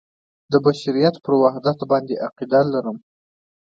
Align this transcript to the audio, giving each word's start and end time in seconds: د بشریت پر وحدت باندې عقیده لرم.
د 0.51 0.53
بشریت 0.65 1.15
پر 1.23 1.33
وحدت 1.43 1.79
باندې 1.91 2.21
عقیده 2.25 2.61
لرم. 2.73 2.97